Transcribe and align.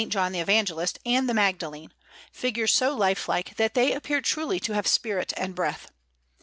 John 0.09 0.31
the 0.31 0.39
Evangelist, 0.39 0.97
and 1.05 1.29
the 1.29 1.33
Magdalene, 1.35 1.93
figures 2.31 2.73
so 2.73 2.95
lifelike, 2.95 3.55
that 3.57 3.75
they 3.75 3.93
appear 3.93 4.19
truly 4.19 4.59
to 4.61 4.73
have 4.73 4.87
spirit 4.87 5.31
and 5.37 5.53
breath. 5.53 5.91